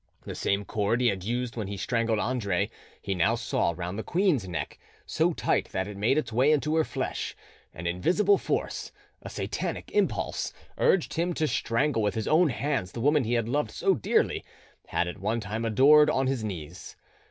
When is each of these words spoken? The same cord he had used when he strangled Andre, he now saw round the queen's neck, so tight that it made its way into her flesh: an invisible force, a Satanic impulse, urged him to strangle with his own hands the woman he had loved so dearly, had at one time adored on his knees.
The 0.23 0.33
same 0.33 0.65
cord 0.65 0.99
he 0.99 1.09
had 1.09 1.23
used 1.23 1.55
when 1.55 1.67
he 1.67 1.77
strangled 1.77 2.17
Andre, 2.17 2.71
he 3.03 3.13
now 3.13 3.35
saw 3.35 3.71
round 3.77 3.99
the 3.99 4.03
queen's 4.03 4.47
neck, 4.47 4.79
so 5.05 5.31
tight 5.31 5.69
that 5.73 5.87
it 5.87 5.95
made 5.95 6.17
its 6.17 6.33
way 6.33 6.51
into 6.51 6.75
her 6.77 6.83
flesh: 6.83 7.35
an 7.71 7.85
invisible 7.85 8.39
force, 8.39 8.91
a 9.21 9.29
Satanic 9.29 9.91
impulse, 9.91 10.53
urged 10.79 11.13
him 11.13 11.35
to 11.35 11.47
strangle 11.47 12.01
with 12.01 12.15
his 12.15 12.27
own 12.27 12.49
hands 12.49 12.93
the 12.93 12.99
woman 12.99 13.25
he 13.25 13.33
had 13.33 13.47
loved 13.47 13.69
so 13.69 13.93
dearly, 13.93 14.43
had 14.87 15.07
at 15.07 15.19
one 15.19 15.39
time 15.39 15.63
adored 15.65 16.09
on 16.09 16.25
his 16.25 16.43
knees. 16.43 16.95